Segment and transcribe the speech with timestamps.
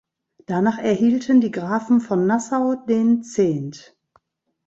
[0.47, 3.95] Danach erhielten die Grafen von Nassau den Zehnt.